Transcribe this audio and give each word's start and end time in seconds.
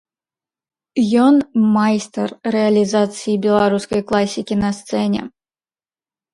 Ён 1.25 1.35
майстар 1.75 2.29
рэалізацыі 2.57 3.37
беларускай 3.47 4.01
класікі 4.11 4.61
на 4.65 4.69
сцэне. 4.81 5.21